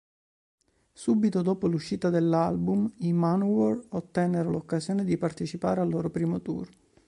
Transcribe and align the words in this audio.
Subito 0.95 1.43
dopo 1.43 1.67
l'uscita 1.67 2.09
dell'album, 2.09 2.91
i 3.01 3.13
Manowar 3.13 3.79
ottennero 3.89 4.49
l'occasione 4.49 5.03
di 5.03 5.15
partecipare 5.15 5.79
al 5.81 5.89
loro 5.89 6.09
primo 6.09 6.41
tour. 6.41 6.67